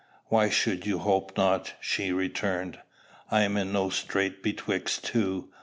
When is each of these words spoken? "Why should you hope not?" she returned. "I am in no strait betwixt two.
"Why 0.29 0.49
should 0.49 0.83
you 0.87 0.97
hope 0.97 1.37
not?" 1.37 1.75
she 1.79 2.11
returned. 2.11 2.79
"I 3.29 3.43
am 3.43 3.55
in 3.55 3.71
no 3.71 3.91
strait 3.91 4.41
betwixt 4.41 5.03
two. 5.03 5.49